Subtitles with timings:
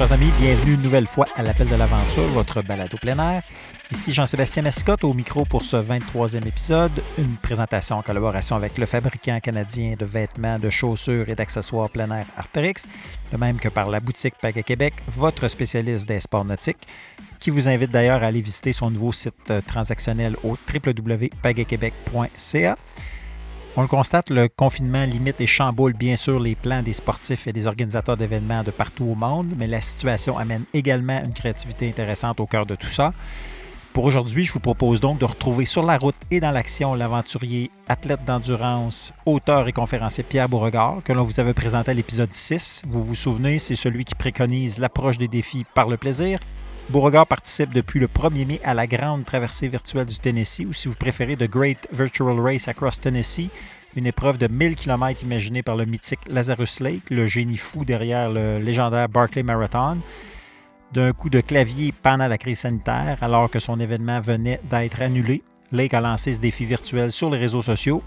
[0.00, 3.42] Chers amis, bienvenue une nouvelle fois à l'appel de l'aventure, votre balado plein air.
[3.90, 8.86] Ici Jean-Sébastien Mascotte au micro pour ce 23e épisode, une présentation en collaboration avec le
[8.86, 12.86] fabricant canadien de vêtements, de chaussures et d'accessoires plein air Arterix,
[13.30, 16.88] de même que par la boutique Paga Québec, votre spécialiste des sports nautiques,
[17.38, 22.78] qui vous invite d'ailleurs à aller visiter son nouveau site transactionnel au www.pagaquebec.ca.
[23.80, 27.52] On le constate, le confinement limite et chamboule bien sûr les plans des sportifs et
[27.54, 32.40] des organisateurs d'événements de partout au monde, mais la situation amène également une créativité intéressante
[32.40, 33.14] au cœur de tout ça.
[33.94, 37.70] Pour aujourd'hui, je vous propose donc de retrouver sur la route et dans l'action l'aventurier,
[37.88, 42.82] athlète d'endurance, auteur et conférencier Pierre Beauregard, que l'on vous avait présenté à l'épisode 6.
[42.86, 46.38] Vous vous souvenez, c'est celui qui préconise l'approche des défis par le plaisir
[46.90, 50.88] Beauregard participe depuis le 1er mai à la grande traversée virtuelle du Tennessee, ou si
[50.88, 53.48] vous préférez, The Great Virtual Race Across Tennessee,
[53.96, 58.30] une épreuve de 1000 km imaginée par le mythique Lazarus Lake, le génie fou derrière
[58.30, 59.98] le légendaire Barclay Marathon.
[60.92, 65.42] D'un coup de clavier pendant la crise sanitaire, alors que son événement venait d'être annulé,
[65.72, 68.02] Lake a lancé ce défi virtuel sur les réseaux sociaux.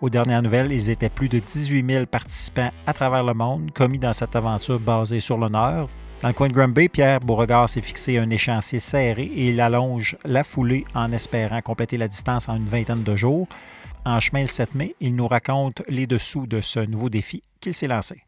[0.00, 3.98] Aux dernières nouvelles, ils étaient plus de 18 000 participants à travers le monde, commis
[3.98, 5.88] dans cette aventure basée sur l'honneur,
[6.20, 10.16] dans le coin de Granby, Pierre Beauregard s'est fixé un échéancier serré et il allonge
[10.24, 13.46] la foulée en espérant compléter la distance en une vingtaine de jours.
[14.08, 17.74] En chemin le 7 mai, il nous raconte les dessous de ce nouveau défi qu'il
[17.74, 18.22] s'est lancé.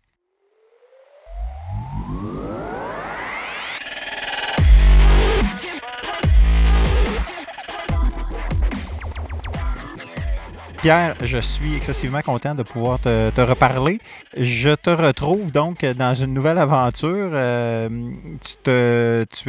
[10.82, 14.00] Pierre, je suis excessivement content de pouvoir te, reparler.
[14.36, 17.30] Je te retrouve donc dans une nouvelle aventure.
[17.32, 17.88] Euh,
[18.64, 18.70] tu,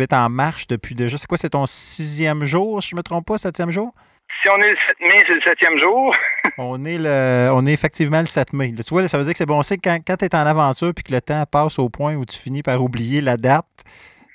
[0.01, 3.03] es en marche depuis déjà, c'est quoi, c'est ton sixième jour, si je ne me
[3.03, 3.93] trompe pas, septième jour?
[4.41, 6.15] Si on est le 7 mai, c'est le septième jour.
[6.57, 8.73] on, est le, on est effectivement le 7 mai.
[8.73, 9.61] tu vois, ça veut dire que c'est bon.
[9.61, 12.25] C'est quand, quand tu es en aventure puis que le temps passe au point où
[12.25, 13.65] tu finis par oublier la date,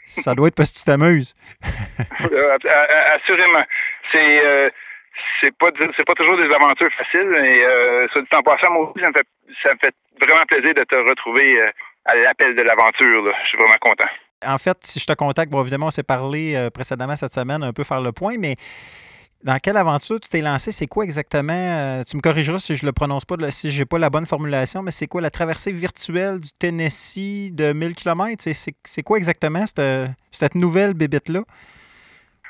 [0.06, 1.34] ça doit être parce que tu t'amuses.
[2.32, 2.56] Euh,
[3.14, 3.64] assurément.
[4.12, 4.44] C'est.
[4.44, 4.70] Euh,
[5.40, 8.90] c'est pas c'est pas toujours des aventures faciles et euh, ça dit en passant moi
[8.90, 9.26] aussi ça me fait
[9.62, 11.70] ça me fait vraiment plaisir de te retrouver euh,
[12.04, 14.08] à l'appel de l'aventure je suis vraiment content
[14.44, 17.72] en fait si je te contacte bon évidemment on s'est parlé précédemment cette semaine un
[17.72, 18.56] peu faire le point mais
[19.46, 20.72] dans quelle aventure tu t'es lancé?
[20.72, 21.52] C'est quoi exactement?
[21.54, 24.82] Euh, tu me corrigeras si je le prononce pas, si j'ai pas la bonne formulation,
[24.82, 28.42] mais c'est quoi la traversée virtuelle du Tennessee de 1000 km?
[28.42, 31.40] C'est quoi exactement cette, nouvelle bébête-là?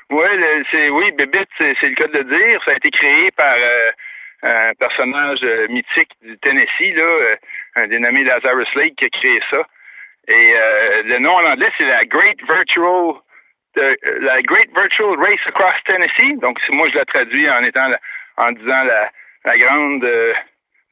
[0.09, 0.25] Oui,
[0.71, 2.61] c'est oui, Bébite, c'est le cas de le dire.
[2.65, 3.91] Ça a été créé par euh,
[4.43, 7.35] un personnage euh, mythique du Tennessee, là, euh,
[7.75, 9.61] un dénommé Lazarus Lake qui a créé ça.
[10.29, 10.53] Et
[11.05, 13.13] le nom en anglais, c'est la Great Virtual
[14.21, 16.39] la Great Virtual Race Across Tennessee.
[16.41, 17.87] Donc moi je la traduis en étant
[18.37, 19.11] en disant la,
[19.45, 20.07] la grande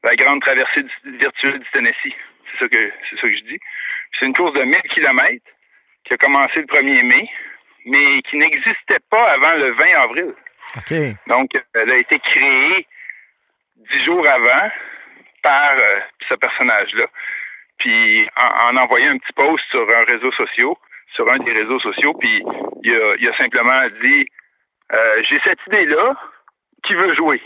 [0.02, 2.14] la grande traversée virtuelle du Tennessee.
[2.50, 3.58] C'est ça que c'est ça que je dis.
[4.18, 5.44] C'est une course de 1000 km
[6.04, 7.28] qui a commencé le 1er mai
[7.86, 10.34] mais qui n'existait pas avant le 20 avril.
[11.28, 12.86] Donc, elle a été créée
[13.76, 14.70] dix jours avant
[15.42, 17.06] par euh, ce personnage-là.
[17.78, 20.74] Puis, en, envoyant un petit post sur un réseau social,
[21.14, 22.42] sur un des réseaux sociaux, puis
[22.82, 24.26] il a, simplement dit
[24.92, 26.16] euh, J'ai cette idée-là,
[26.84, 27.42] qui veut jouer?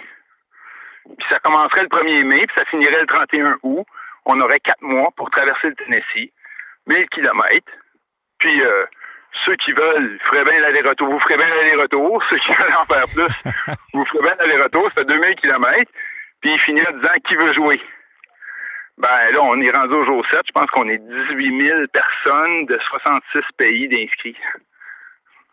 [1.04, 3.87] Puis ça commencerait le 1er mai, puis ça finirait le 31 août.
[4.26, 6.32] On aurait quatre mois pour traverser le Tennessee,
[6.87, 7.72] 1000 kilomètres.
[8.38, 8.84] Puis, euh,
[9.44, 11.09] ceux qui veulent feraient bien l'aller-retour.
[11.09, 12.22] Vous ferez bien l'aller-retour.
[12.28, 14.84] Ceux qui veulent en faire plus, vous ferez bien l'aller-retour.
[14.88, 15.91] Ça fait 2000 km.
[16.41, 17.81] Puis il finit en disant qui veut jouer?
[18.99, 20.41] Ben là, on est rendu au jour 7.
[20.47, 24.37] Je pense qu'on est 18 000 personnes de 66 pays d'inscrits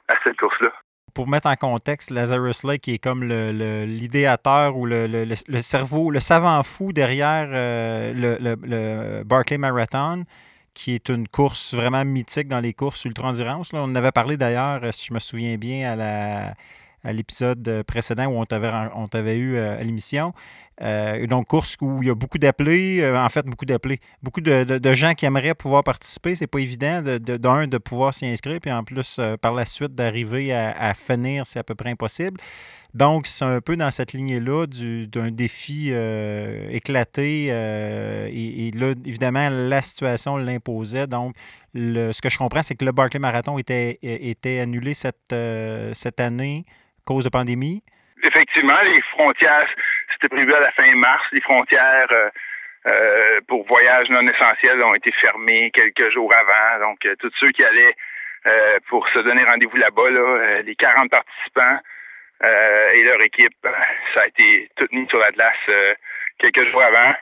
[0.07, 0.71] à cette course-là.
[1.13, 6.93] Pour mettre en contexte, Lazarus Lake est comme l'idéateur ou le, cerveau, le savant fou
[6.93, 10.25] derrière euh, le, Barclay Marathon
[10.75, 13.71] qui est une course vraiment mythique dans les courses ultra-endurance.
[13.73, 15.97] On en avait parlé d'ailleurs, euh, si je me souviens bien,
[17.03, 20.33] à l'épisode précédent où on t'avait, on t'avait eu euh, à l'émission.
[20.81, 24.93] Euh, donc, course où il y a beaucoup d'appelés, en fait, beaucoup d'appelés, beaucoup de,
[24.93, 26.35] gens qui aimeraient pouvoir participer.
[26.35, 30.53] C'est pas évident, d'un, de, pouvoir s'y inscrire, puis en plus, par la suite, d'arriver
[30.53, 32.39] à, finir, c'est à peu près impossible.
[32.97, 37.47] Donc, c'est un peu dans cette lignée-là d'un défi euh, éclaté.
[37.51, 41.05] Euh, et, là, évidemment, la situation l'imposait.
[41.05, 41.35] Donc,
[41.75, 43.99] ce que je comprends, c'est que le Barclay Marathon était,
[44.59, 47.83] annulé cette, euh, cette année à cause de pandémie.
[48.23, 49.67] Effectivement, les frontières,
[50.13, 51.23] c'était prévu à la fin mars.
[51.31, 52.07] Les frontières
[53.47, 56.87] pour voyages non essentiels ont été fermées quelques jours avant.
[56.87, 57.95] Donc, tous ceux qui allaient
[58.87, 61.79] pour se donner rendez-vous là-bas, là, les 40 participants,
[62.43, 63.71] euh, et leur équipe, euh,
[64.13, 65.95] ça a été tout mis sur la glace euh,
[66.37, 67.15] quelques jours avant.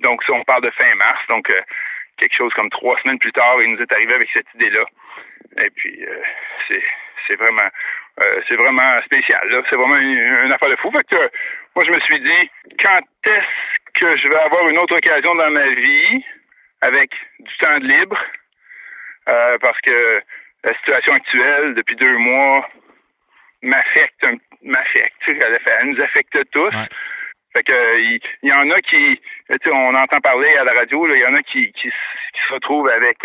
[0.00, 1.50] Donc, si on parle de fin mars, donc
[2.16, 4.84] quelque chose comme trois semaines plus tard, il nous est arrivé avec cette idée-là.
[5.58, 6.80] Et puis, euh,
[7.26, 7.68] c'est vraiment
[8.20, 9.40] euh, c'est vraiment spécial.
[9.70, 10.90] C'est vraiment une, affaire de fou.
[10.90, 11.30] Fait que,
[11.74, 12.50] moi, je me suis dit,
[12.82, 16.24] quand est-ce que je vais avoir une autre occasion dans ma vie
[16.82, 18.18] avec du temps de libre?
[19.28, 20.20] Euh, parce que
[20.64, 22.68] la situation actuelle, depuis deux mois,
[23.62, 24.26] m'affecte,
[24.62, 25.22] m'affecte.
[25.28, 26.74] Elle, nous affecte tous.
[27.52, 29.20] Fait que il y, en a qui,
[29.66, 33.18] on entend parler à la radio, il y en a qui, qui, se retrouvent avec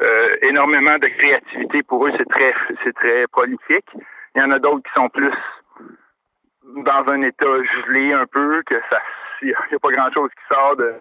[0.00, 1.82] euh, énormément de créativité.
[1.84, 2.52] Pour eux, c'est très,
[2.84, 3.86] c'est très prolifique.
[4.34, 5.32] Il y en a d'autres qui sont plus
[6.62, 8.98] dans un état gelé un peu, que ça,
[9.42, 10.94] il n'y a pas grand chose qui sort de,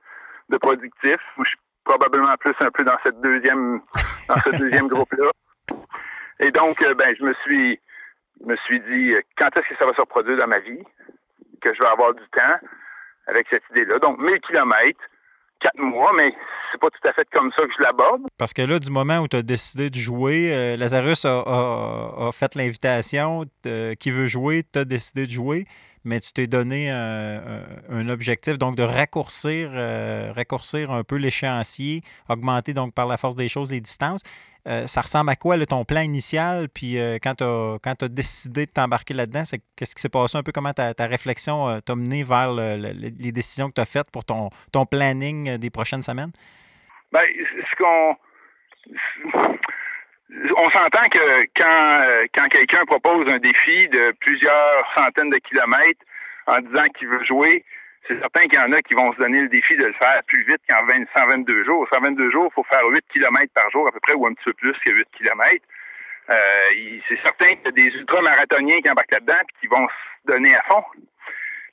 [0.49, 1.19] de productif.
[1.37, 3.81] Moi, je suis probablement plus un peu dans cette deuxième,
[4.27, 5.29] dans ce deuxième groupe-là.
[6.39, 7.79] Et donc, euh, ben, je me suis,
[8.45, 10.83] me suis dit, quand est-ce que ça va se reproduire dans ma vie?
[11.59, 12.67] que je vais avoir du temps
[13.27, 13.99] avec cette idée-là.
[13.99, 15.03] Donc, 1000 kilomètres,
[15.59, 16.33] quatre mois, mais
[16.71, 18.21] c'est pas tout à fait comme ça que je l'aborde.
[18.37, 22.55] Parce que là, du moment où tu as décidé de jouer, euh, Lazarus a, fait
[22.55, 25.65] l'invitation, euh, qui veut jouer, tu as décidé de jouer,
[26.03, 32.73] mais tu t'es donné un objectif, donc de raccourcir, euh, raccourcir un peu l'échéancier, augmenter
[32.73, 34.21] donc par la force des choses les distances.
[34.67, 36.67] Euh, ça ressemble à quoi ton plan initial?
[36.73, 39.43] Puis euh, quand tu as, décidé de t'embarquer là-dedans,
[39.75, 40.51] qu'est-ce qui s'est passé un peu?
[40.51, 44.49] Comment ta, réflexion euh, t'a mené vers les décisions que tu as faites pour ton,
[44.71, 46.31] ton planning des prochaines semaines?
[47.11, 48.15] Bien, ce qu'on.
[50.55, 56.05] On s'entend que quand, quand quelqu'un propose un défi de plusieurs centaines de kilomètres
[56.45, 57.65] en disant qu'il veut jouer,
[58.07, 60.21] c'est certain qu'il y en a qui vont se donner le défi de le faire
[60.25, 61.87] plus vite qu'en 122 jours.
[61.89, 64.45] 122 jours, il faut faire 8 km par jour à peu près, ou un petit
[64.45, 65.63] peu plus que 8 km.
[66.29, 66.35] Euh,
[67.07, 70.55] c'est certain qu'il y a des ultramarathoniens qui embarquent là-dedans et qui vont se donner
[70.55, 70.83] à fond.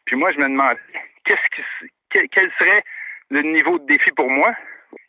[0.06, 0.76] Puis moi, je me demande,
[1.24, 2.82] qu'est-ce qui, quel, serait
[3.30, 4.54] le niveau de défi pour moi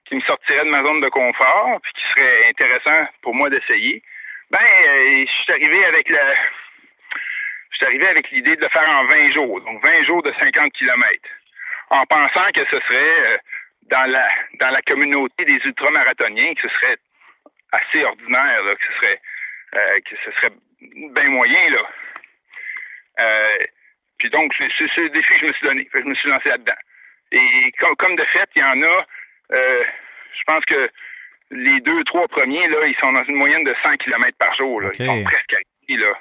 [0.05, 4.01] qui me sortirait de ma zone de confort puis qui serait intéressant pour moi d'essayer?
[4.49, 6.17] Ben, euh, je suis arrivé avec le,
[7.77, 10.33] je suis arrivé avec l'idée de le faire en 20 jours, donc 20 jours de
[10.39, 11.29] 50 km,
[11.91, 13.37] en pensant que ce serait euh,
[13.83, 14.27] dans la
[14.59, 16.97] dans la communauté des ultramarathoniens, que ce serait
[17.71, 19.21] assez ordinaire, que ce serait
[19.75, 21.89] euh, que ce serait bien moyen là.
[23.19, 23.57] Euh,
[24.17, 26.81] puis donc c'est ce défi que je me suis donné, je me suis lancé là-dedans.
[27.31, 29.05] Et comme, de fait, il y en a,
[29.51, 30.89] je pense que
[31.51, 34.81] les deux, trois premiers, là, ils sont dans une moyenne de 100 km par jour.
[34.81, 34.89] Là.
[34.97, 36.17] Ils sont presque acquis, là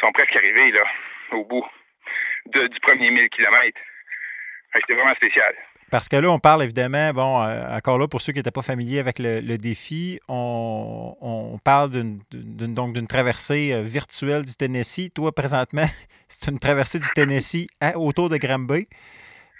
[0.00, 0.84] sont presque arrivés là,
[1.32, 1.66] au bout
[2.46, 3.78] du premier 1000 km.
[4.74, 5.54] C'était vraiment spécial.
[5.90, 8.62] Parce que là, on parle évidemment, bon, euh, encore là, pour ceux qui n'étaient pas
[8.62, 15.10] familiers avec le, défi, on, parle d'une, donc d'une traversée euh, virtuelle du Tennessee.
[15.14, 15.86] Toi, présentement,
[16.28, 18.88] c'est une traversée du Tennessee autour de Granby.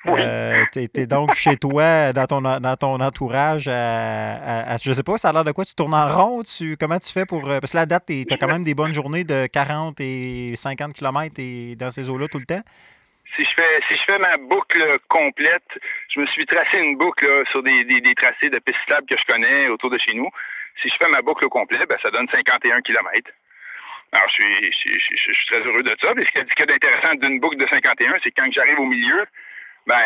[0.07, 5.17] Euh, tu es, donc chez toi, dans ton, dans ton entourage, à, je sais pas,
[5.17, 5.65] ça a l'air de quoi?
[5.65, 6.43] Tu tournes en rond?
[6.43, 7.49] Tu, comment tu fais pour.
[7.49, 10.55] Euh, parce que la date, tu as quand même des bonnes journées de 40 et
[10.57, 12.63] 50 km et dans ces eaux-là tout le temps?
[13.37, 15.81] Si je fais si je fais ma boucle complète,
[16.15, 19.25] je me suis tracé une boucle sur des, des, tracés de pistes stables que je
[19.25, 20.29] connais autour de chez nous.
[20.83, 23.31] Si je fais ma boucle complète, ben, ça donne 51 km.
[24.13, 26.15] Alors, je suis, je, suis très heureux de ça.
[26.15, 29.27] Mais ce qui est d'intéressant d'une boucle de 51, c'est quand j'arrive au milieu,
[29.87, 30.01] ben,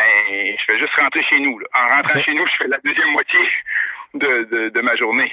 [0.57, 1.59] je fais juste rentrer chez nous.
[1.73, 3.39] En rentrant chez nous, je fais la deuxième moitié
[4.13, 5.31] de, de, ma journée.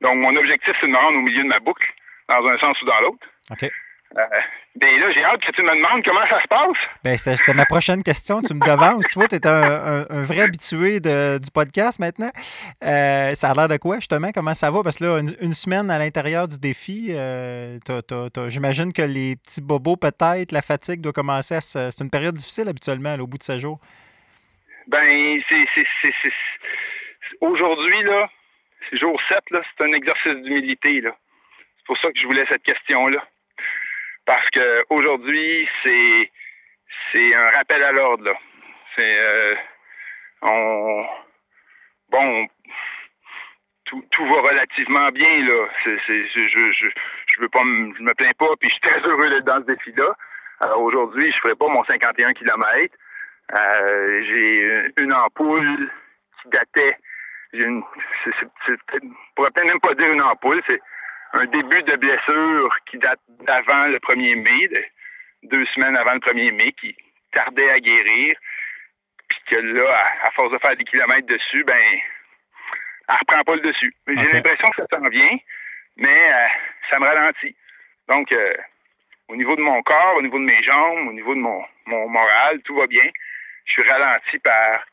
[0.00, 1.86] Donc, mon objectif, c'est de me rendre au milieu de ma boucle,
[2.28, 3.26] dans un sens ou dans l'autre.
[3.50, 3.70] OK.
[4.16, 4.22] Euh,
[4.76, 6.90] ben là, j'ai hâte que tu me demandes comment ça se passe.
[7.04, 8.40] Ben, c'était ma prochaine question.
[8.40, 9.06] Tu me devances.
[9.08, 12.30] tu vois, tu es un, vrai habitué du podcast maintenant.
[12.82, 14.30] Euh, ça a l'air de quoi, justement?
[14.34, 14.82] Comment ça va?
[14.82, 17.78] Parce que là, une, semaine à l'intérieur du défi, euh,
[18.48, 21.90] j'imagine que les petits bobos, peut-être, la fatigue doit commencer à se.
[21.90, 23.80] C'est une période difficile habituellement, au bout de ce jours.
[24.88, 25.66] Ben, c'est.
[27.40, 28.30] Aujourd'hui, là,
[28.88, 31.14] c'est jour 7, là, c'est un exercice d'humilité, là.
[31.78, 33.22] C'est pour ça que je voulais cette question-là
[34.26, 36.30] parce que aujourd'hui, c'est
[37.12, 38.24] c'est un rappel à l'ordre.
[38.24, 38.34] Là.
[38.94, 39.54] C'est euh,
[40.42, 41.06] on
[42.10, 42.46] bon
[43.86, 45.68] tout, tout va relativement bien là.
[45.84, 49.00] C'est, c'est, je, je, je veux pas je me plains pas, puis je suis très
[49.00, 50.12] heureux d'être dans ce défi-là.
[50.60, 52.94] Alors aujourd'hui, je ferai pas mon 51 km.
[53.52, 55.90] Euh, j'ai une ampoule
[56.42, 56.96] qui datait.
[57.52, 57.84] J'ai une,
[58.24, 59.00] c'est, c'est, c'est,
[59.34, 60.80] pourrait peut-être même pas dire une ampoule, c'est
[61.32, 64.90] un début de blessure qui date d'avant le 1er mai,
[65.44, 66.96] deux semaines avant le 1er mai, qui
[67.32, 68.36] tardait à guérir.
[69.28, 71.76] Puis que là, à, force de faire des kilomètres dessus, ben,
[73.08, 73.94] elle reprend pas le dessus.
[74.06, 75.38] J'ai l'impression que ça s'en vient,
[75.96, 76.46] mais euh,
[76.90, 77.56] ça me ralentit.
[78.08, 78.54] Donc, euh,
[79.28, 82.08] au niveau de mon corps, au niveau de mes jambes, au niveau de mon, mon
[82.08, 83.08] moral, tout va bien.
[83.64, 84.86] Je suis ralenti par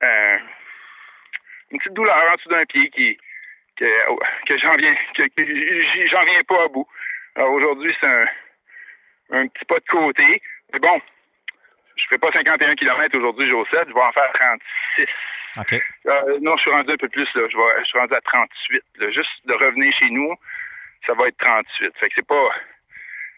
[0.00, 3.18] une petite douleur en dessous d'un pied qui
[3.78, 5.24] que, que j'en viens que,
[6.10, 6.86] j'en viens pas à bout.
[7.36, 8.26] Alors aujourd'hui, c'est un,
[9.30, 10.42] un petit pas de côté.
[10.72, 11.00] Mais bon,
[11.96, 15.06] je fais pas 51 km aujourd'hui, j'ai 7, je vais en faire 36.
[15.58, 15.72] OK.
[16.06, 17.42] Euh, non, je suis rendu un peu plus, là.
[17.48, 18.82] Je, vais, je suis rendu à 38.
[19.12, 20.34] Juste de revenir chez nous,
[21.06, 21.92] ça va être 38.
[21.98, 22.48] Fait que c'est pas.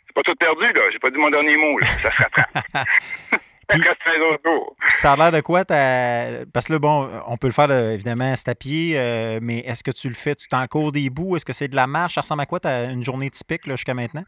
[0.07, 0.91] C'est pas tout perdu, là.
[0.91, 1.87] J'ai pas dit mon dernier mot, là.
[1.87, 2.87] Ça se rattrape.
[4.89, 5.65] ça a l'air de quoi?
[5.65, 9.85] Parce que là, bon, on peut le faire évidemment c'est à pied, euh, mais est-ce
[9.85, 11.37] que tu le fais, tu t'en cours des bouts?
[11.37, 12.15] Est-ce que c'est de la marche?
[12.15, 14.25] Ça ressemble à quoi as une journée typique jusqu'à maintenant?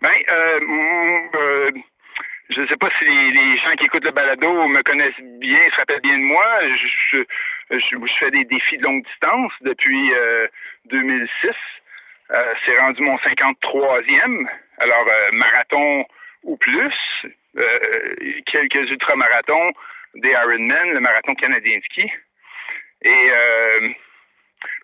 [0.00, 0.60] Bien, euh,
[1.34, 1.70] euh,
[2.50, 5.76] je ne sais pas si les, gens qui écoutent le balado me connaissent bien, se
[5.76, 6.46] rappellent bien de moi.
[6.62, 7.24] Je,
[7.70, 10.12] je, fais des défis de longue distance depuis
[10.86, 11.50] 2006.
[12.64, 14.46] c'est rendu mon 53e.
[14.78, 16.06] Alors, marathon
[16.44, 16.94] ou plus.
[17.58, 19.72] Euh, quelques ultramarathons,
[20.14, 22.10] des Ironman, le marathon canadien ski.
[23.02, 23.90] Et euh,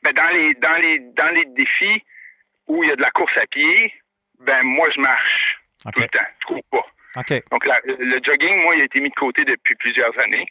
[0.03, 2.03] ben dans les dans les dans les défis
[2.67, 3.93] où il y a de la course à pied,
[4.41, 5.59] ben moi je marche
[5.93, 6.87] tout le temps, je cours pas.
[7.51, 10.47] Donc le jogging, moi, il a été mis de côté depuis plusieurs années.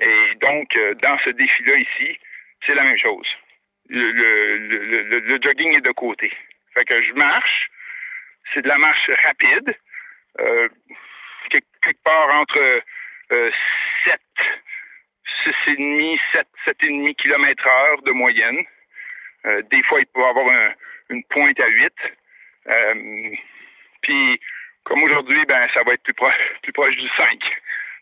[0.00, 2.18] Et donc euh, dans ce défi-là ici,
[2.66, 3.26] c'est la même chose.
[3.88, 6.30] Le, le, le, jogging est de côté.
[6.74, 7.70] Fait que je marche,
[8.52, 9.74] c'est de la marche rapide.
[10.40, 10.68] Euh,
[11.48, 12.82] quelque part entre
[13.32, 13.50] euh,
[14.04, 14.20] 7,
[15.44, 18.64] 6,5, 7, 7,5 km heure de moyenne.
[19.46, 20.46] Euh, des fois, il peut y avoir
[21.10, 21.92] une pointe à 8.
[22.68, 23.30] Euh,
[24.02, 24.40] puis,
[24.84, 27.38] comme aujourd'hui, ben, ça va être plus proche, plus proche du 5.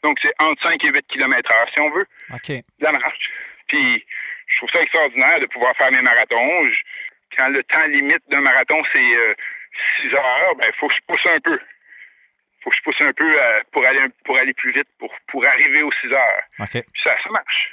[0.03, 2.07] Donc, c'est entre 5 et 8 km heure, si on veut.
[2.33, 2.63] OK.
[2.81, 3.31] La marche.
[3.69, 4.05] Puis,
[4.47, 6.71] je trouve ça extraordinaire de pouvoir faire mes marathons.
[7.37, 9.37] quand le temps limite d'un marathon, c'est
[10.03, 11.59] 6 heures, ben, il faut que je pousse un peu
[12.67, 15.47] faut que je pousse un peu euh, pour aller pour aller plus vite, pour, pour
[15.47, 16.43] arriver aux 6 heures.
[16.93, 17.71] Puis ça, ça marche.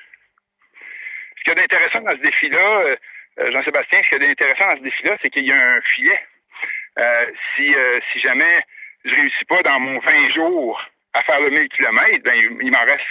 [1.38, 2.96] Ce qu'il y a d'intéressant dans ce défi-là, euh,
[3.40, 5.82] euh, Jean-Sébastien, ce qu'il y a d'intéressant dans ce défi-là, c'est qu'il y a un
[5.82, 6.20] filet.
[7.56, 7.76] si,
[8.12, 8.64] si jamais
[9.04, 10.80] je réussis pas dans mon 20 jours
[11.14, 13.02] à faire le 1000 km, ben, il m'en reste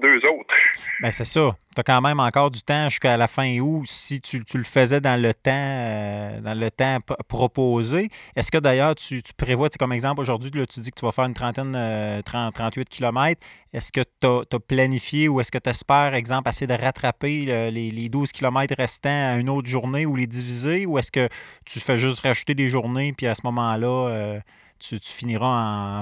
[0.00, 0.54] deux autres.
[1.00, 1.56] Bien, c'est ça.
[1.74, 5.00] Tu as quand même encore du temps jusqu'à la fin août si tu, le faisais
[5.00, 8.08] dans le temps, euh, dans le temps proposé.
[8.36, 11.24] Est-ce que d'ailleurs tu, tu prévois, comme exemple aujourd'hui, tu dis que tu vas faire
[11.24, 13.40] une trentaine, 30, 38 km.
[13.72, 17.70] Est-ce que tu as, planifié ou est-ce que tu espères, exemple, essayer de rattraper euh,
[17.70, 20.86] les, les, 12 km restants à une autre journée ou les diviser?
[20.86, 21.28] Ou est-ce que
[21.66, 24.40] tu fais juste rajouter des journées puis à ce moment-là, euh,
[24.78, 25.46] tu, finiras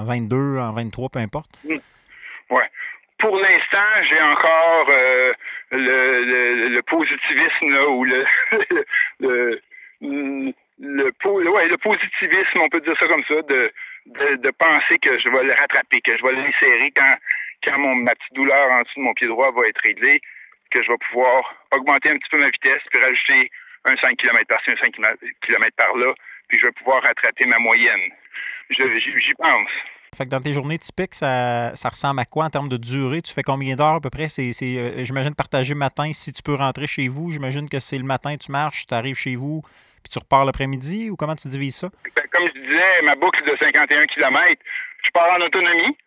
[0.01, 1.49] en 22, en 23, peu importe?
[1.65, 1.81] Oui.
[2.51, 2.69] Ouais
[3.23, 5.31] pour l'instant, j'ai encore euh,
[5.71, 8.25] le, le, positivisme là, ou le
[9.21, 9.61] le,
[10.01, 13.71] le, le, positivisme, on peut dire ça comme ça, de,
[14.07, 17.15] de, penser que je vais le rattraper, que je vais l'insérer quand,
[17.63, 20.19] quand mon, ma petite douleur en dessous de mon pied droit va être réglée,
[20.69, 23.49] que je vais pouvoir augmenter un petit peu ma vitesse, puis rajouter
[23.85, 24.95] un 5 km par-ci, un 5
[25.41, 26.13] km par là,
[26.49, 28.11] puis je vais pouvoir rattraper ma moyenne.
[28.69, 29.69] J'y pense.
[30.13, 33.21] Fait que dans tes journées typiques, ça, ressemble à quoi en termes de durée?
[33.21, 34.29] Tu fais combien d'heures à peu près?
[34.29, 36.11] C'est, euh, j'imagine, partagé matin.
[36.13, 39.15] Si tu peux rentrer chez vous, j'imagine que c'est le matin, tu marches, tu arrives
[39.15, 39.61] chez vous,
[40.03, 41.89] puis tu repars l'après-midi, ou comment tu divises ça?
[42.15, 44.61] Ben, comme je disais, ma boucle de 51 km,
[45.05, 45.97] je pars en autonomie.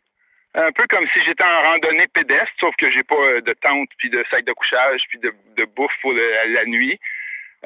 [0.54, 3.90] Un peu comme si j'étais en randonnée pédestre, sauf que j'ai pas euh, de tente,
[3.98, 6.98] puis de sac de couchage, puis de, bouffe pour la nuit.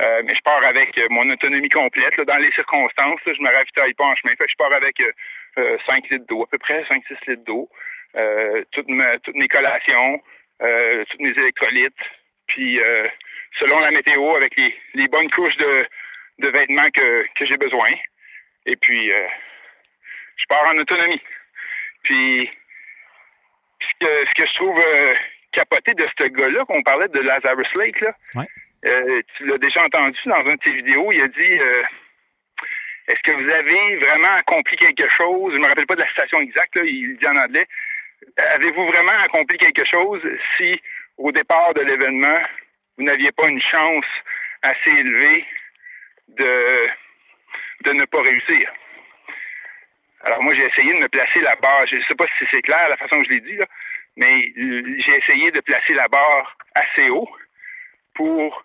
[0.00, 2.18] Euh, mais je pars avec mon autonomie complète.
[2.20, 4.34] dans les circonstances, je me ravitaille pas en chemin.
[4.36, 4.96] Fait je pars avec
[5.56, 5.76] 5 euh,
[6.10, 7.68] litres d'eau, à peu près 5-6 litres d'eau,
[8.16, 10.22] euh, toutes, mes collations,
[10.62, 11.94] euh, toutes mes électrolytes,
[12.46, 12.80] puis
[13.58, 17.90] selon la météo, avec les, bonnes couches de, vêtements que, j'ai besoin.
[18.66, 21.22] Et puis, je pars en autonomie.
[22.04, 22.50] Puis,
[23.80, 24.82] ce que, ce que je trouve
[25.52, 28.14] capoté de ce gars-là, qu'on parlait de Lazarus Lake, là,
[28.82, 31.58] tu l'as déjà entendu dans une de tes vidéos, il a dit
[33.08, 35.52] est-ce que vous avez vraiment accompli quelque chose?
[35.52, 37.66] Je me rappelle pas de la citation exacte, il dit en anglais.
[38.36, 40.22] Avez-vous vraiment accompli quelque chose
[40.56, 40.80] si,
[41.16, 42.40] au départ de l'événement,
[42.96, 44.04] vous n'aviez pas une chance
[44.62, 45.44] assez élevée
[46.28, 46.88] de,
[47.82, 48.70] de ne pas réussir?
[50.22, 51.86] Alors moi, j'ai essayé de me placer la barre.
[51.86, 53.66] Je ne sais pas si c'est clair la façon que je l'ai dit, là,
[54.16, 54.52] mais
[54.98, 57.30] j'ai essayé de placer la barre assez haut
[58.14, 58.64] pour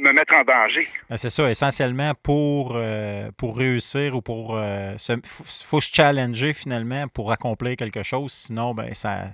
[0.00, 0.88] me mettre en danger.
[1.08, 7.06] Ben, c'est ça, essentiellement pour, euh, pour réussir ou pour euh, faut, se challenger finalement
[7.08, 8.32] pour accomplir quelque chose.
[8.32, 9.26] Sinon, ben ça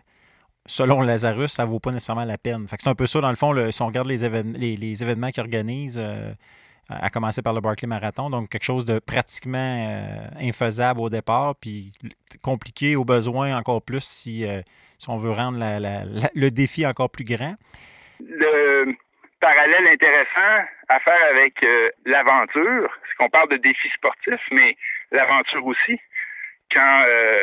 [0.68, 2.66] selon Lazarus, ça ne vaut pas nécessairement la peine.
[2.68, 6.00] c'est un peu ça, dans le fond, si on regarde les, les, événements qu'ils organisent,
[6.02, 6.32] euh,
[6.88, 11.92] à commencer par le Barclay Marathon, donc quelque chose de pratiquement infaisable au départ, puis
[12.42, 14.44] compliqué au besoin encore plus si,
[14.98, 17.54] si on veut rendre le défi encore plus grand.
[18.20, 18.96] Le
[19.40, 24.76] parallèle intéressant à faire avec euh, l'aventure, c'est qu'on parle de défis sportifs, mais
[25.10, 26.00] l'aventure aussi.
[26.72, 27.42] Quand euh,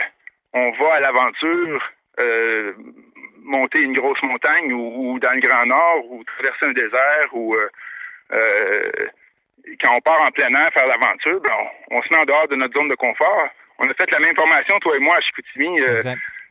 [0.53, 2.73] on va à l'aventure, euh,
[3.43, 7.55] monter une grosse montagne ou, dans le Grand Nord ou traverser un désert ou
[9.79, 11.51] quand on part en plein air faire l'aventure, ben,
[11.91, 13.49] on, se met en dehors de notre zone de confort.
[13.79, 15.81] On a fait la même formation, toi et moi, à Chicoutimi,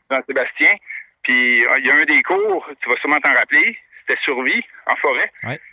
[0.09, 0.75] dans Sébastien.
[1.23, 4.95] Puis il y a un des cours, tu vas sûrement t'en rappeler, c'était survie en
[4.97, 5.31] forêt.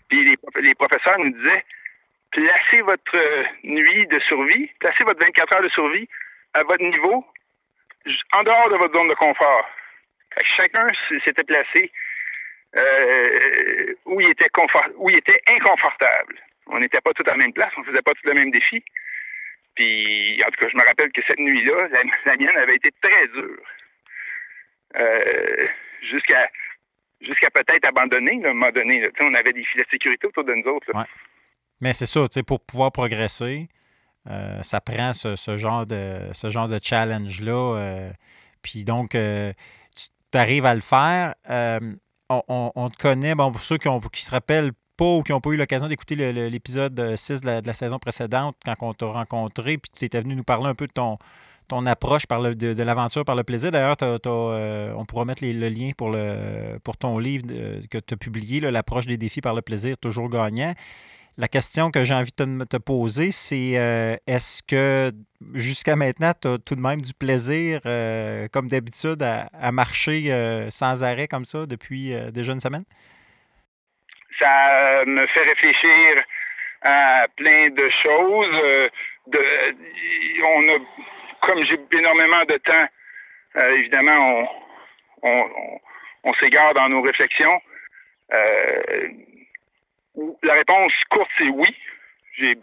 [0.08, 1.64] Puis les, professeurs nous disaient
[2.32, 6.08] placez votre euh, nuit de survie, placez votre 24 heures de survie
[6.54, 7.24] à votre niveau,
[8.32, 9.68] en dehors de votre zone de confort.
[10.56, 10.90] chacun
[11.24, 11.90] s'était placé
[12.76, 16.36] euh, où, il était confort, où il était inconfortable.
[16.66, 18.84] On n'était pas tous à la même place, on faisait pas tous le même défi.
[19.74, 21.88] Puis, en tout cas, je me rappelle que cette nuit-là,
[22.26, 23.62] la, mienne avait été très dure.
[24.96, 25.68] Euh,
[26.02, 26.50] jusqu'à
[27.20, 29.08] jusqu'à peut-être abandonner, à un moment donné.
[29.20, 30.90] On avait des filets de sécurité autour de nous autres.
[31.80, 33.68] Mais c'est ça, pour pouvoir progresser,
[34.28, 37.76] euh, ça prend ce, genre de ce genre de challenge-là.
[37.76, 38.10] Euh,
[38.62, 39.52] puis donc, euh,
[39.94, 41.34] tu arrives à le faire.
[42.28, 45.50] On, te connaît, bon, pour ceux qui, qui se rappellent pas ou qui n'ont pas
[45.50, 46.14] eu l'occasion d'écouter
[46.50, 50.20] l'épisode 6 de la, de la, saison précédente, quand on t'a rencontré, puis tu étais
[50.20, 51.18] venu nous parler un peu de ton,
[51.70, 53.70] ton approche par le, de, l'aventure par le plaisir.
[53.70, 57.46] D'ailleurs, euh, on pourra mettre le lien pour, le, pour ton livre
[57.88, 60.74] que tu as publié, L'approche des défis par le plaisir, toujours gagnant.
[61.38, 65.12] La question que j'ai envie de te, poser, c'est euh, est-ce que
[65.54, 70.18] jusqu'à maintenant, tu as tout de même du plaisir, euh, comme d'habitude, à, marcher
[70.70, 72.84] sans arrêt comme ça depuis déjà une semaine?
[74.38, 76.24] Ça me fait réfléchir
[76.82, 78.90] à plein de choses.
[80.42, 80.78] on a
[81.42, 82.88] comme j'ai énormément de temps,
[83.56, 84.48] euh, évidemment,
[85.22, 85.36] on,
[86.24, 87.60] on, s'égare dans nos réflexions.
[88.32, 89.08] Euh,
[90.42, 91.74] la réponse courte, c'est oui.
[92.38, 92.56] J'ai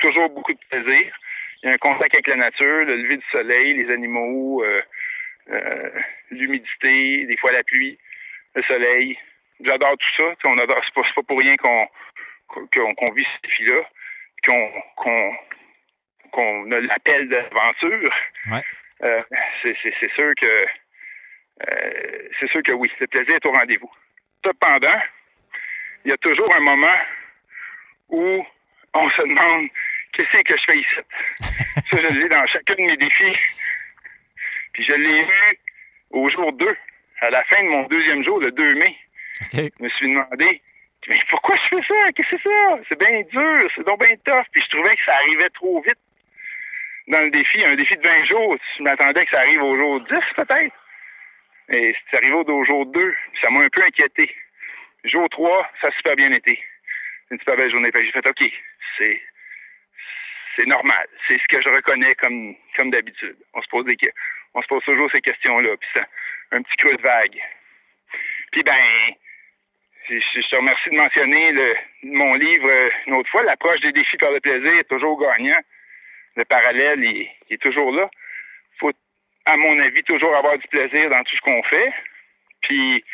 [0.00, 1.14] toujours beaucoup de plaisir.
[1.62, 5.90] Il y a un contact avec la nature, le lever du soleil, les animaux, euh,
[6.30, 7.98] l'humidité, des fois la pluie,
[8.54, 9.18] le soleil.
[9.60, 10.34] J'adore tout ça.
[10.44, 11.88] On adore, c'est pas, pour rien qu'on
[12.48, 13.82] qu'on vit ce défi-là,
[14.44, 15.34] qu'on
[16.32, 18.12] qu'on a l'appel d'aventure,
[19.02, 19.22] euh,
[19.62, 20.66] c'est sûr que
[21.68, 23.90] euh, c'est sûr que oui, le plaisir est au rendez-vous.
[24.44, 25.00] Cependant,
[26.04, 26.98] il y a toujours un moment
[28.08, 28.44] où
[28.94, 29.68] on se demande
[30.12, 31.00] qu'est-ce que je fais ici?
[31.90, 33.38] Ça, je l'ai dans chacun de mes défis.
[34.72, 35.58] Puis je l'ai eu
[36.10, 36.76] au jour 2,
[37.20, 38.96] à la fin de mon deuxième jour, le 2 mai.
[39.52, 40.60] Je me suis demandé,
[41.08, 42.12] mais pourquoi je fais ça?
[42.12, 42.78] Qu'est-ce que c'est ça?
[42.88, 44.46] C'est bien dur, c'est donc bien tough.
[44.52, 45.98] Puis je trouvais que ça arrivait trop vite
[47.08, 50.00] dans le défi, un défi de 20 jours, je m'attendais que ça arrive au jour
[50.00, 50.74] 10 peut-être.
[51.68, 54.34] Et c'est arrivé au jour 2, ça m'a un peu inquiété.
[55.04, 56.62] Jour 3, ça a super bien été.
[57.30, 57.90] Une super belle journée.
[57.94, 58.44] J'ai fait OK,
[58.98, 59.20] c'est
[60.54, 61.06] c'est normal.
[61.26, 63.36] C'est ce que je reconnais comme comme d'habitude.
[63.54, 63.96] On se pose des
[64.54, 65.76] on se pose toujours ces questions-là.
[65.76, 67.40] Puis c'est un petit creux de vague.
[68.52, 69.14] Puis ben,
[70.08, 72.70] je, te remercie de mentionner le, mon livre
[73.06, 75.60] une autre fois, l'approche des défis par le plaisir est toujours gagnant
[76.36, 78.10] le parallèle il, est toujours là.
[78.78, 78.92] faut,
[79.44, 81.92] à mon avis, toujours avoir du plaisir dans tout ce qu'on fait.
[82.62, 83.04] Puis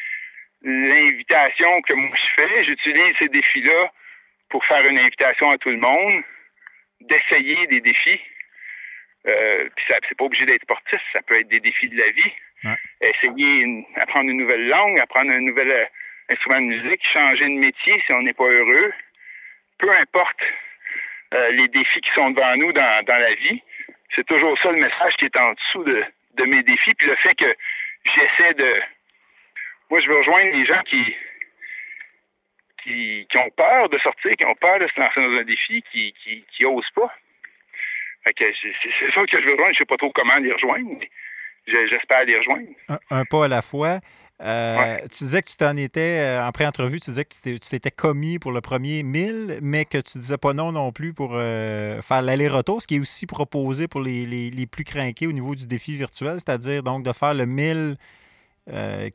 [0.63, 3.93] l'invitation que moi je fais, j'utilise ces défis-là
[4.51, 6.23] pour faire une invitation à tout le monde,
[7.01, 8.21] d'essayer des défis.
[9.27, 12.11] Euh, puis ça, c'est pas obligé d'être sportif, ça peut être des défis de la
[12.11, 12.33] vie.
[13.01, 15.85] Essayer d'apprendre une nouvelle langue, apprendre un nouvel euh,
[16.29, 18.93] instrument de musique, changer de métier si on n'est pas heureux.
[19.79, 20.43] Peu importe
[21.35, 23.63] euh, les défis qui sont devant nous dans, dans la vie.
[24.15, 26.95] C'est toujours ça le message qui est en dessous de, de mes défis.
[26.95, 27.55] Puis le fait que
[28.05, 28.81] j'essaie de.
[29.91, 31.17] Moi, je veux rejoindre les gens qui,
[32.83, 35.83] qui, qui, ont peur de sortir, qui ont peur de se lancer dans un défi,
[35.91, 36.65] qui, qui, qui
[36.95, 37.13] pas.
[38.25, 39.73] C'est ça que je veux rejoindre.
[39.73, 41.09] Je sais pas trop comment les rejoindre, mais
[41.67, 42.69] j'espère les rejoindre.
[43.11, 44.01] un, pas à la fois.
[44.41, 47.91] Euh, tu disais que tu t'en étais, euh, en pré-entrevue, tu disais que tu t'étais
[47.91, 52.01] commis pour le premier 1000, mais que tu disais pas non non plus pour euh,
[52.03, 55.97] faire l'aller-retour, ce qui est aussi proposé pour les, plus craqués au niveau du défi
[55.97, 57.97] virtuel, c'est-à-dire donc de faire le 1000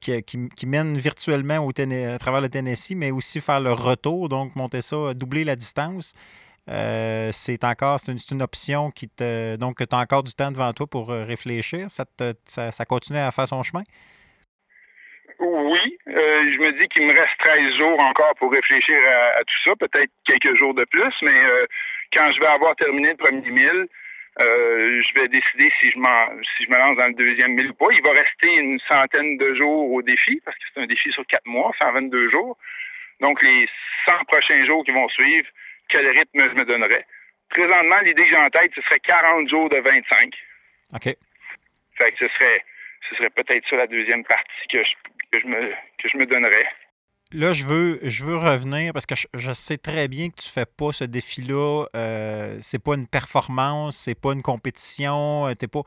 [0.01, 4.81] qui, mène virtuellement au à travers le Tennessee, mais aussi faire le retour, donc monter
[4.81, 6.13] ça, doubler la distance.
[6.67, 10.87] c'est encore c'est une, option qui te donc tu as encore du temps devant toi
[10.87, 11.89] pour réfléchir.
[11.89, 12.05] Ça,
[12.47, 13.83] ça continue à faire son chemin?
[15.39, 18.95] Oui, euh, je me dis qu'il me reste 13 jours encore pour réfléchir
[19.37, 21.65] à, tout ça, peut-être quelques jours de plus, mais euh,
[22.13, 23.87] quand je vais avoir terminé le premier mille,
[24.39, 25.99] euh, je vais décider si je,
[26.57, 27.91] si je me lance dans le deuxième mille ou pas.
[27.91, 31.25] Il va rester une centaine de jours au défi, parce que c'est un défi sur
[31.27, 32.57] quatre mois, 122 jours.
[33.21, 33.67] Donc, les
[34.05, 35.47] 100 prochains jours qui vont suivre,
[35.89, 37.05] quel rythme je me donnerais?
[37.49, 40.33] Présentement, l'idée que j'ai en tête, ce serait 40 jours de 25.
[40.95, 41.15] OK.
[41.95, 42.65] Fait que ce serait,
[43.09, 44.93] ce serait peut-être ça la deuxième partie que je,
[45.33, 46.67] que je, me, que je me donnerais.
[47.31, 50.67] Là, je veux, je veux revenir parce que je, sais très bien que tu fais
[50.67, 51.87] pas ce défi-là.
[51.95, 55.47] Euh, c'est pas une performance, c'est pas une compétition.
[55.47, 55.81] Euh, t'es pas.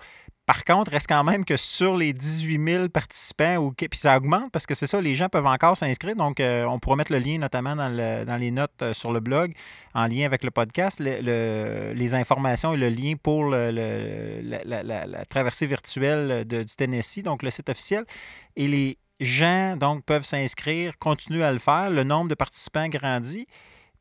[0.45, 4.65] Par contre, reste quand même que sur les 18 000 participants, puis ça augmente parce
[4.65, 6.17] que c'est ça, les gens peuvent encore s'inscrire.
[6.17, 9.53] Donc, euh, on pourra mettre le lien notamment dans, les notes euh, sur le blog
[9.95, 16.65] en lien avec le podcast, les informations et le lien pour la, traversée virtuelle du
[16.77, 18.05] Tennessee, donc le site officiel.
[18.57, 21.91] Et les gens donc peuvent s'inscrire, continuer à le faire.
[21.91, 23.47] Le nombre de participants grandit.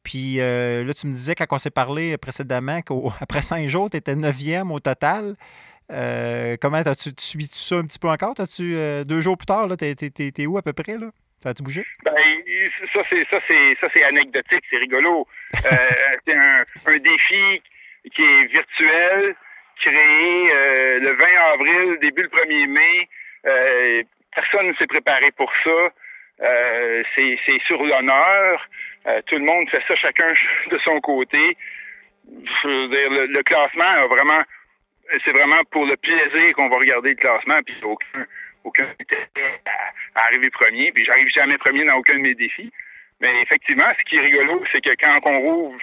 [0.04, 3.98] Puis euh, là, tu me disais quand on s'est parlé précédemment qu'après cinq jours, tu
[3.98, 5.36] étais neuvième au total.
[5.92, 8.34] Euh, comment as-tu suis -tu ça un petit peu encore?
[8.40, 10.98] As-tu euh, deux jours plus tard, t'es, es, où à peu près?
[10.98, 11.10] Là?
[11.42, 11.86] Ça a-tu bougé?
[12.04, 12.14] Ben,
[12.94, 15.28] ça, c'est ça, c'est ça, c'est anecdotique, c'est rigolo.
[15.54, 15.60] Euh,
[16.26, 17.62] c'est un, un, défi
[18.16, 19.36] qui est virtuel,
[19.82, 20.50] créé
[21.02, 24.08] le 20 avril, début le 1er mai.
[24.36, 25.90] Personne ne s'est préparé pour ça.
[27.16, 28.70] c'est, c'est sur l'honneur.
[29.26, 30.34] tout le monde fait ça chacun
[30.72, 31.58] de son côté.
[32.28, 34.44] Je veux dire, le classement a vraiment
[35.24, 38.26] c'est vraiment pour le plaisir qu'on va regarder le classement, puis aucun,
[38.64, 42.72] aucun à, à arriver premier, puis j'arrive jamais premier dans aucun de mes défis.
[43.22, 45.80] Mais effectivement, ce qui est rigolo, c'est que quand on rouvre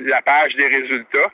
[0.00, 1.30] la page des résultats,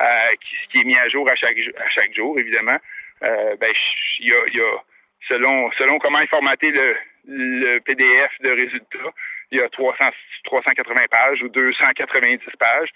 [0.00, 2.76] euh, qui, qui, est mis à jour à chaque, à chaque jour, évidemment,
[3.22, 3.72] euh, ben,
[4.20, 4.78] il y a, y a,
[5.26, 9.12] selon, selon comment est formaté le, le PDF de résultats,
[9.50, 10.04] il y a 300,
[10.44, 12.90] 380 pages ou 290 pages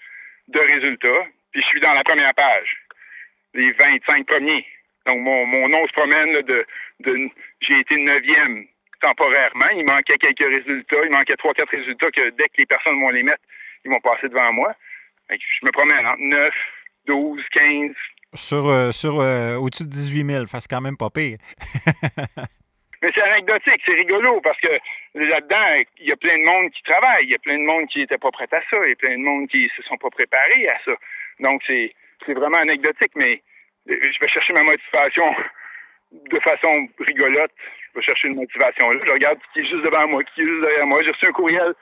[0.47, 2.75] de résultats puis je suis dans la première page,
[3.53, 4.65] les 25 premiers.
[5.05, 6.65] Donc, mon, mon nom se promène de,
[7.01, 7.29] de
[7.61, 8.65] j'ai été neuvième
[9.01, 9.69] temporairement.
[9.75, 11.05] Il manquait quelques résultats.
[11.05, 13.43] Il manquait trois, quatre résultats que dès que les personnes vont les mettre,
[13.85, 14.73] ils vont passer devant moi.
[15.29, 16.53] je me promène entre 9,
[17.05, 17.91] 12, 15.
[18.35, 21.37] Sur, euh, sur euh, au-dessus de 18 000, c'est quand même pas pire.
[23.01, 24.79] Mais c'est anecdotique, c'est rigolo parce que
[25.13, 27.87] là-dedans, il y a plein de monde qui travaille, il y a plein de monde
[27.87, 29.97] qui n'était pas prêt à ça, il y a plein de monde qui se sont
[29.97, 30.93] pas préparés à ça.
[31.41, 31.93] Donc, c'est,
[32.25, 33.41] c'est vraiment anecdotique, mais
[33.87, 35.25] je vais chercher ma motivation
[36.11, 37.51] de façon rigolote.
[37.93, 39.01] Je vais chercher une motivation là.
[39.05, 41.03] Je regarde qui est juste devant moi, qui est juste derrière moi.
[41.03, 41.73] J'ai reçu un courriel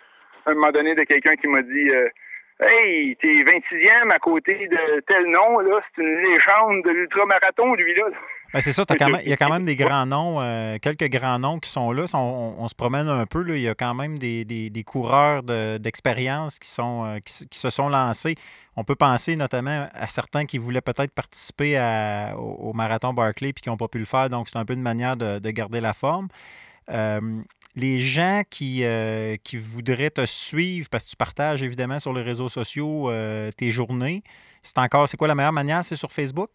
[0.45, 2.09] à un moment donné de quelqu'un qui m'a dit euh,
[2.63, 7.95] Hey, t'es 26e à côté de tel nom, là, c'est une légende de l'ultramarathon, lui,
[7.95, 8.03] là.
[8.53, 11.57] Ben c'est ça, il y a quand même des grands noms, euh, quelques grands noms
[11.57, 12.03] qui sont là.
[12.13, 16.59] On, se promène un peu, là, il y a quand même des, des, coureurs d'expérience
[16.59, 18.35] qui, sont, euh, qui, se sont lancés.
[18.75, 21.79] On peut penser notamment à certains qui voulaient peut-être participer
[22.37, 24.81] au, marathon Barclay puis qui n'ont pas pu le faire, donc c'est un peu une
[24.81, 26.27] manière de, garder la forme.
[26.89, 27.41] Euh,
[27.75, 28.83] les gens qui,
[29.43, 33.11] qui voudraient te suivre, parce que tu partages évidemment sur les réseaux sociaux
[33.57, 34.23] tes journées,
[34.61, 35.83] c'est encore, c'est quoi la meilleure manière?
[35.83, 36.49] C'est sur Facebook?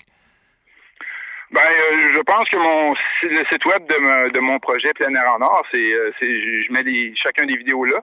[1.53, 5.33] Ben, euh, je pense que mon le site web de, de mon projet Plein Air
[5.33, 8.03] en Or, c'est, euh, je mets les, chacun des vidéos là,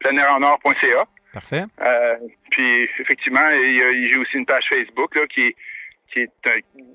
[0.00, 1.06] pleinair-en-or.ca.
[1.32, 1.62] Parfait.
[1.80, 2.16] Euh,
[2.50, 5.54] puis effectivement, j'ai aussi une page Facebook là, qui
[6.12, 6.30] qui est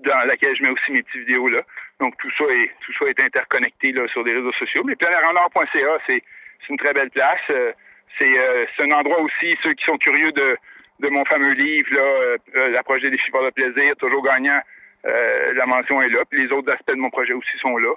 [0.06, 1.63] dans laquelle je mets aussi mes petites vidéos là.
[1.99, 4.83] Donc tout ça est tout ça est interconnecté là sur les réseaux sociaux.
[4.83, 6.21] Mais pleinair-en-or.ca, c'est
[6.69, 7.39] une très belle place.
[7.47, 8.33] c'est
[8.75, 10.57] c'est un endroit aussi ceux qui sont curieux de
[10.99, 14.60] de mon fameux livre là, l'approche des défis par le plaisir, toujours gagnant
[15.05, 16.23] euh, la mention est là.
[16.29, 17.93] Puis les autres aspects de mon projet aussi sont là.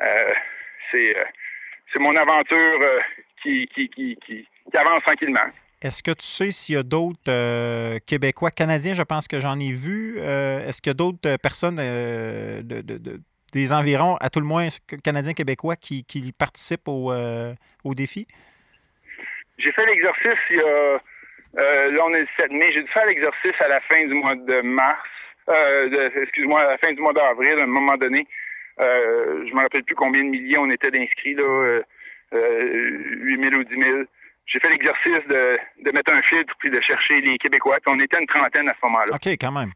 [0.00, 0.32] Euh,
[0.90, 1.24] c'est, euh,
[1.92, 2.80] c'est mon aventure
[3.42, 5.46] qui, qui, qui, qui, avance tranquillement.
[5.80, 9.72] Est-ce que tu sais s'il y a d'autres Québécois, Canadiens, je pense que j'en ai
[9.72, 10.18] vu.
[10.18, 13.20] est-ce qu'il y a d'autres personnes de, de,
[13.52, 14.68] des environs, à tout le moins
[15.02, 17.12] Canadiens, Québécois, qui, qui participent au,
[17.84, 18.26] au défi?
[19.58, 21.00] J'ai fait l'exercice il y a.
[21.90, 22.72] là, on est le 7 mai.
[22.72, 25.08] J'ai dû faire l'exercice à la fin du mois de mars
[25.48, 28.26] euh, excuse-moi, à la fin du mois d'avril, à un moment donné,
[28.80, 31.82] euh, je me rappelle plus combien de milliers on était d'inscrits, là, euh,
[32.32, 34.02] 8 000 ou 10 000.
[34.46, 37.78] J'ai fait l'exercice de, de mettre un filtre puis de chercher les Québécois.
[37.82, 39.14] Puis on était une trentaine à ce moment-là.
[39.14, 39.72] OK, quand même.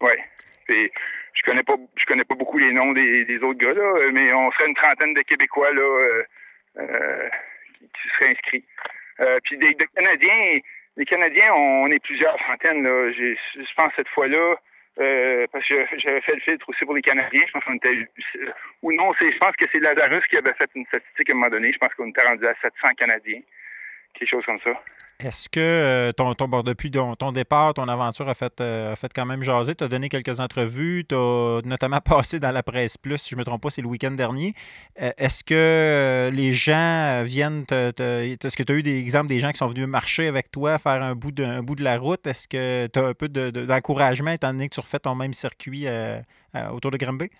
[0.00, 0.90] Oui.
[1.34, 4.32] Je connais pas je connais pas beaucoup les noms des, des autres gars, là, mais
[4.32, 6.22] on serait une trentaine de Québécois là, euh,
[6.78, 7.28] euh
[7.80, 8.64] qui, seraient inscrits.
[9.20, 10.58] Euh, puis des, Canadiens,
[10.96, 12.82] les Canadiens, on, est plusieurs centaines.
[12.82, 13.10] Là.
[13.12, 14.56] Je pense cette fois-là,
[15.00, 17.42] euh, parce que j'avais fait le filtre aussi pour les Canadiens.
[17.46, 18.08] Je pense qu'on était.
[18.82, 21.50] Ou non, je pense que c'est Lazarus qui avait fait une statistique à un moment
[21.50, 21.72] donné.
[21.72, 23.40] Je pense qu'on était rendu à 700 Canadiens
[24.14, 24.72] quelque chose comme ça.
[25.22, 29.42] Est-ce que euh, ton, ton, depuis ton, départ, ton aventure a fait, euh, quand même
[29.42, 29.76] jaser?
[29.76, 33.36] Tu as donné quelques entrevues, tu as notamment passé dans la presse plus, si je
[33.36, 34.54] ne me trompe pas, c'est le week-end dernier.
[35.00, 37.92] Euh, est-ce que les gens viennent te.
[38.00, 40.78] est-ce que tu as eu des exemples des gens qui sont venus marcher avec toi,
[40.78, 42.26] faire un bout de, de la route?
[42.26, 45.86] Est-ce que tu as un peu d'encouragement étant donné que tu refais ton même circuit
[46.72, 47.30] autour de Granby?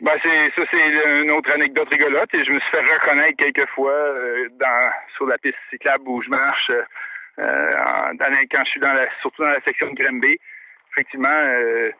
[0.00, 3.68] Ben c'est ça c'est une autre anecdote rigolote et je me suis fait reconnaître quelques
[3.70, 6.70] fois euh, dans sur la piste cyclable où je marche
[7.38, 8.14] euh,
[8.50, 10.38] quand je suis dans la surtout dans la section de Grimby.
[10.92, 11.90] Effectivement, euh,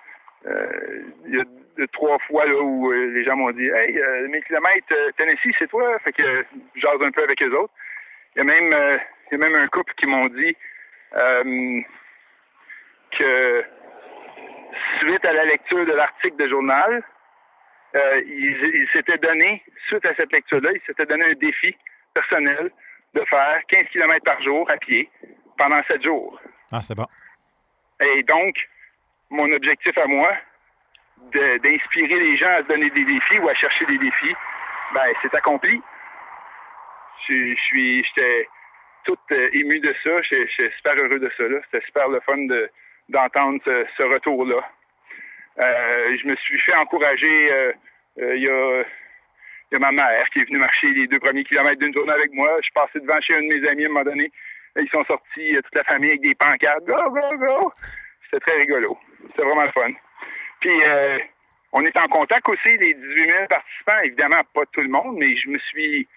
[0.46, 1.44] euh, il y a
[1.76, 5.98] deux, trois fois là où les gens m'ont dit Hey, 1000 km Tennessee, c'est toi?
[6.00, 6.44] Fait que
[6.76, 7.72] j'ose un peu avec eux autres.
[8.34, 10.56] Il y a même il y a même un couple qui m'ont dit
[13.18, 13.64] que
[15.00, 17.02] suite à la lecture de l'article de journal,
[17.94, 21.76] euh, il, s'était donné, suite à cette lecture-là, il s'était donné un défi
[22.14, 22.70] personnel
[23.14, 25.11] de faire 15 km par jour à pied
[25.59, 26.40] pendant 7 jours.
[26.70, 27.07] Ah, c'est bon.
[28.00, 28.55] Et donc,
[29.31, 30.33] mon objectif à moi,
[31.33, 34.35] d'inspirer les gens à se donner des défis ou à chercher des défis,
[34.94, 35.83] ben, c'est accompli.
[37.29, 38.48] Je, suis, j'étais
[39.05, 40.22] tout euh, ému de ça.
[40.22, 41.44] Je suis super heureux de ça.
[41.64, 42.38] C'était super le fun
[43.09, 44.64] d'entendre ce retour-là.
[45.61, 47.53] Euh, je me suis fait encourager.
[47.53, 47.73] Euh,
[48.20, 48.85] euh, il y a
[49.73, 52.12] il y a ma mère qui est venue marcher les deux premiers kilomètres d'une journée
[52.12, 52.49] avec moi.
[52.59, 54.33] Je suis passé devant chez un de mes amis à un moment donné.
[54.77, 56.85] Ils sont sortis, toute la famille, avec des pancartes.
[56.85, 57.73] Go, go, go!
[58.25, 58.99] C'était très rigolo.
[59.29, 59.92] C'était vraiment le fun.
[60.59, 60.77] Puis,
[61.73, 64.01] on est en contact aussi, les 18 000 participants.
[64.03, 66.09] Évidemment, pas tout le monde, mais je me suis...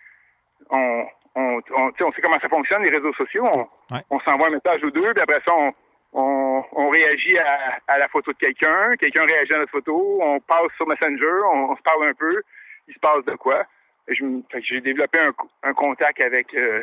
[0.72, 3.48] On, on, on, sait comment ça fonctionne, les réseaux sociaux.
[3.54, 3.68] On,
[4.10, 5.74] on s'envoie un message ou deux, puis après ça, on,
[6.14, 10.88] on, réagit à, la photo de quelqu'un, quelqu'un réagit à notre photo, on passe sur
[10.88, 12.42] Messenger, on, se parle un peu,
[12.88, 13.66] il se passe de quoi.
[14.08, 15.18] J'ai développé
[15.64, 16.82] un, contact avec euh,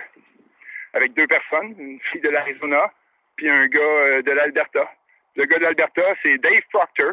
[0.95, 2.93] avec deux personnes, une fille de l'Arizona,
[3.37, 4.90] puis un gars euh, de l'Alberta.
[5.37, 7.12] Le gars de l'Alberta, c'est Dave Proctor.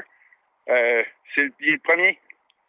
[0.69, 1.03] Euh,
[1.35, 2.19] c'est il est le premier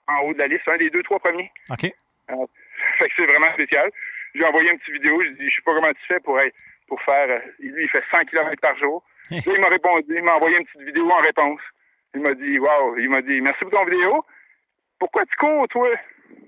[0.08, 1.50] en haut de la liste, un des deux, trois premiers.
[1.70, 1.80] OK.
[1.80, 3.90] fait que c'est vraiment spécial.
[4.34, 6.38] J'ai envoyé une petite vidéo, je dis, je sais pas comment tu fais pour
[6.88, 7.42] pour faire.
[7.58, 10.82] lui, il fait 100 km par jour il m'a répondu, il m'a envoyé une petite
[10.82, 11.60] vidéo en réponse.
[12.14, 14.24] Il m'a dit, waouh, il m'a dit, merci pour ton vidéo.
[14.98, 15.88] Pourquoi tu cours, toi?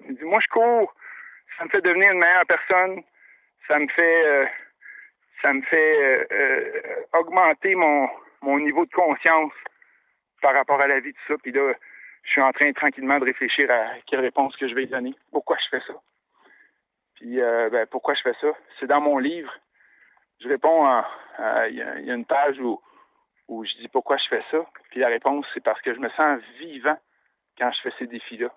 [0.08, 0.94] Il dit, moi, je cours.
[1.58, 3.02] Ça me fait devenir une meilleure personne.
[3.68, 4.46] Ça me fait, euh,
[5.42, 8.08] ça me fait euh, euh, augmenter mon,
[8.42, 9.52] mon niveau de conscience
[10.40, 11.34] par rapport à la vie, tout ça.
[11.42, 11.74] Puis là,
[12.24, 15.14] je suis en train tranquillement de réfléchir à quelle réponse que je vais donner.
[15.30, 15.94] Pourquoi je fais ça?
[17.16, 18.48] Puis, ben, pourquoi je fais ça?
[18.78, 19.52] C'est dans mon livre
[20.40, 20.86] je réponds
[21.68, 22.80] il y, a une page où,
[23.64, 24.64] je dis pourquoi je fais ça.
[24.90, 26.98] Puis la réponse, c'est parce que je me sens vivant
[27.58, 28.48] quand je fais ces défis-là.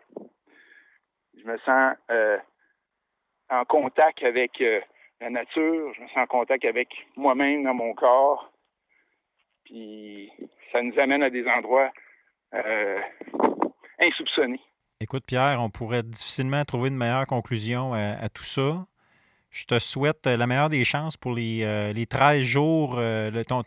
[1.37, 2.37] Je me sens euh,
[3.49, 4.79] en contact avec euh,
[5.19, 8.51] la nature, je me sens en contact avec moi-même dans mon corps.
[9.65, 10.31] Puis
[10.71, 11.91] ça nous amène à des endroits
[12.53, 12.99] euh,
[13.99, 14.61] insoupçonnés.
[14.99, 18.85] Écoute, Pierre, on pourrait difficilement trouver une meilleure conclusion à tout ça.
[19.53, 23.43] Je te souhaite euh, la meilleure des chances pour les, euh, les 13 jours, euh,
[23.43, 23.61] ton,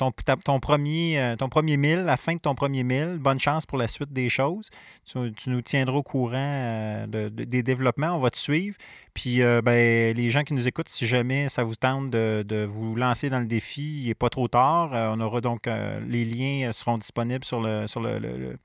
[0.59, 3.19] premier, mille, la fin de ton premier mille.
[3.21, 4.69] Bonne chance pour la suite des choses.
[5.05, 8.17] Tu, nous tiendras au courant des développements.
[8.17, 8.77] On va te suivre.
[9.15, 13.31] Puis ben, les gens qui nous écoutent, si jamais ça vous tente de, vous lancer
[13.31, 14.91] dans le défi, il n'est pas trop tard.
[14.93, 15.69] on aura donc
[16.09, 18.59] les liens seront disponibles sur le, sur le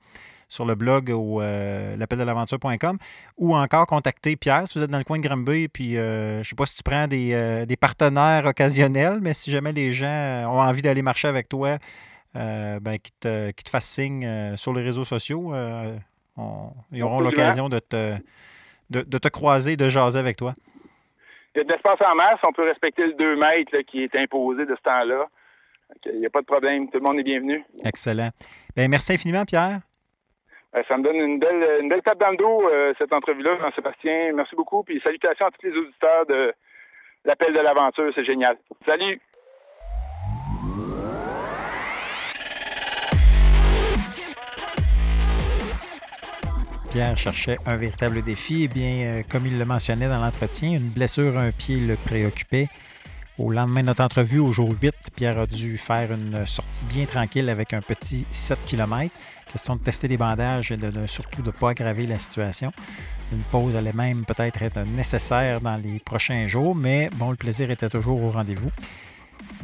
[0.52, 2.98] sur le blog ou euh, l'appel-de-l'aventure.com
[3.38, 5.68] ou encore contacter Pierre si vous êtes dans le coin de Granby.
[5.68, 9.50] Puis euh, je ne sais pas si tu prends euh, des, partenaires occasionnels, mais si
[9.50, 11.78] jamais les gens ont envie d'aller marcher avec toi,
[12.34, 15.54] ben, qu'ils te, te fassent signe sur les réseaux sociaux.
[16.92, 18.14] ils auront l'occasion de te,
[18.90, 20.52] de, te croiser, de jaser avec toi.
[21.54, 22.40] Il y a de l'espace en masse.
[22.42, 25.26] On peut respecter le 2 mètres qui est imposé de ce temps-là.
[26.06, 26.90] Il n'y a pas de problème.
[26.90, 27.62] Tout le monde est bienvenu.
[27.84, 28.30] Excellent.
[28.74, 29.80] Bien, merci infiniment, Pierre.
[30.74, 34.32] Euh, ça me donne une belle, tape dans le dos, cette entrevue-là, Jean-Sébastien.
[34.34, 34.82] Merci beaucoup.
[34.82, 36.54] Puis salutations à tous les auditeurs de
[37.24, 38.10] l'appel de l'aventure.
[38.14, 38.56] C'est génial.
[38.86, 39.20] Salut!
[46.92, 48.64] Pierre cherchait un véritable défi.
[48.64, 51.96] Eh bien, euh, comme il le mentionnait dans l'entretien, une blessure à un pied le
[51.96, 52.66] préoccupait.
[53.38, 57.06] Au lendemain de notre entrevue, au jour 8, Pierre a dû faire une sortie bien
[57.06, 59.10] tranquille avec un petit 7 km.
[59.50, 62.72] Question de tester les bandages et de, surtout de ne pas aggraver la situation.
[63.32, 67.70] Une pause allait même peut-être être nécessaire dans les prochains jours, mais bon, le plaisir
[67.70, 68.70] était toujours au rendez-vous.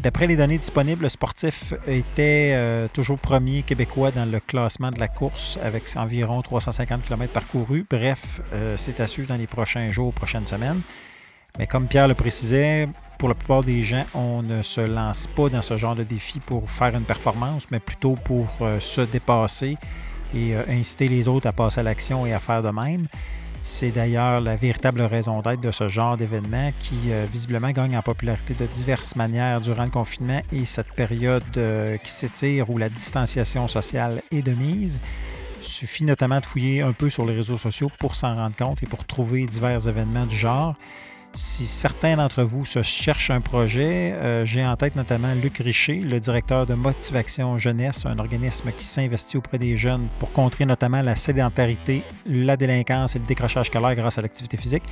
[0.01, 4.99] D'après les données disponibles, le sportif était euh, toujours premier québécois dans le classement de
[4.99, 7.85] la course avec environ 350 km parcourus.
[7.91, 10.81] Bref, euh, c'est à suivre dans les prochains jours, prochaines semaines.
[11.59, 15.49] Mais comme Pierre le précisait, pour la plupart des gens, on ne se lance pas
[15.49, 19.77] dans ce genre de défi pour faire une performance, mais plutôt pour euh, se dépasser
[20.35, 23.07] et euh, inciter les autres à passer à l'action et à faire de même.
[23.65, 28.03] C'est d'ailleurs la véritable raison d'être de ce genre d'événement qui euh, visiblement gagne en
[28.03, 31.43] popularité de diverses manières durant le confinement et cette période
[32.03, 35.01] qui s'étire où la distanciation sociale est de mise.
[35.61, 38.83] Il suffit notamment de fouiller un peu sur les réseaux sociaux pour s'en rendre compte
[38.85, 40.77] et pour trouver divers événements du genre.
[41.35, 46.01] Si certains d'entre vous se cherchent un projet, euh, j'ai en tête notamment Luc Richer,
[46.01, 51.03] le directeur de Motivation Jeunesse, un organisme qui s'investit auprès des jeunes pour contrer notamment
[51.03, 54.83] la sédentarité, la délinquance et le décrochage scolaire grâce à l'activité physique.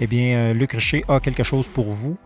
[0.00, 2.18] Eh bien, euh, Luc Richer a quelque chose pour vous.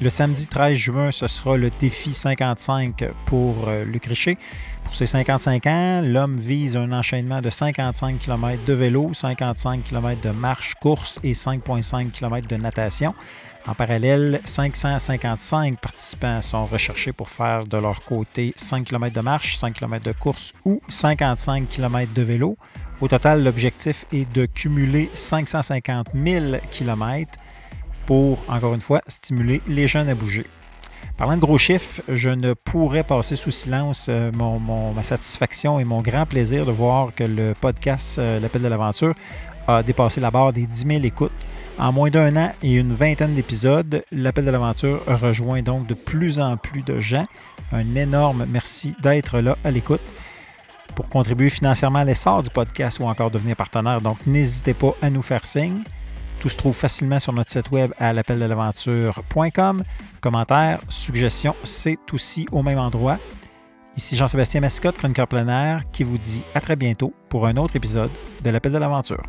[0.00, 4.38] Le samedi 13 juin, ce sera le défi 55 pour euh, Luc Richer.
[4.94, 10.20] Pour ses 55 ans, l'homme vise un enchaînement de 55 km de vélo, 55 km
[10.20, 13.12] de marche, course et 5,5 km de natation.
[13.66, 19.58] En parallèle, 555 participants sont recherchés pour faire de leur côté 5 km de marche,
[19.58, 22.56] 5 km de course ou 55 km de vélo.
[23.00, 27.32] Au total, l'objectif est de cumuler 550 000 km
[28.06, 30.46] pour, encore une fois, stimuler les jeunes à bouger.
[31.16, 36.02] Parlant de gros chiffres, je ne pourrais passer sous silence euh, ma satisfaction et mon
[36.02, 39.14] grand plaisir de voir que le podcast euh, L'appel de l'aventure
[39.68, 41.30] a dépassé la barre des 10 000 écoutes.
[41.78, 46.40] En moins d'un an et une vingtaine d'épisodes, l'appel de l'aventure rejoint donc de plus
[46.40, 47.26] en plus de gens.
[47.70, 50.02] Un énorme merci d'être là à l'écoute
[50.96, 54.00] pour contribuer financièrement à l'essor du podcast ou encore devenir partenaire.
[54.00, 55.84] Donc n'hésitez pas à nous faire signe.
[56.40, 59.84] Tout se trouve facilement sur notre site web à l'appeldel'aventure.com.
[60.20, 63.18] Commentaires, suggestions, c'est aussi au même endroit.
[63.96, 68.10] Ici Jean-Sébastien Mascotte, chroniqueur plein qui vous dit à très bientôt pour un autre épisode
[68.42, 69.22] de l'Appel de l'aventure.